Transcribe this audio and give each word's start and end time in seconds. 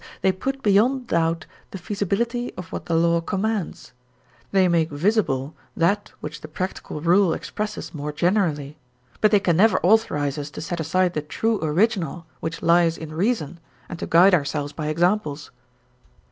they 0.23 0.31
put 0.31 0.63
beyond 0.63 1.05
doubt 1.05 1.45
the 1.69 1.77
feasibility 1.77 2.51
of 2.55 2.71
what 2.71 2.87
the 2.87 2.95
law 2.95 3.21
commands, 3.21 3.93
they 4.51 4.67
make 4.67 4.89
visible 4.89 5.53
that 5.77 6.11
which 6.21 6.41
the 6.41 6.47
practical 6.47 7.01
rule 7.01 7.33
expresses 7.35 7.93
more 7.93 8.11
generally, 8.11 8.79
but 9.19 9.29
they 9.29 9.39
can 9.39 9.57
never 9.57 9.77
authorize 9.83 10.39
us 10.39 10.49
to 10.49 10.59
set 10.59 10.79
aside 10.79 11.13
the 11.13 11.21
true 11.21 11.63
original 11.63 12.25
which 12.39 12.63
lies 12.63 12.97
in 12.97 13.13
reason 13.13 13.59
and 13.87 13.99
to 13.99 14.07
guide 14.07 14.33
ourselves 14.33 14.73
by 14.73 14.87
examples. 14.87 15.51